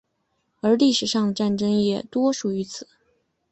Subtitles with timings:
[0.61, 2.87] 而历史上的战争也多属于此。